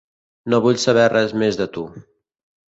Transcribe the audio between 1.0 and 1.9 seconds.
res més de tu.